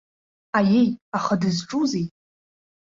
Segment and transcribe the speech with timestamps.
[0.57, 2.05] Аиеи, аха дызҿузеи?